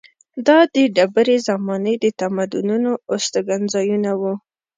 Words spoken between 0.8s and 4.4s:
ډبرې زمانې د تمدنونو استوګنځایونه وو.